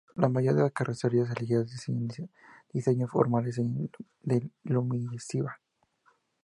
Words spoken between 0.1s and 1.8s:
La mayoría de carrocerías elegidas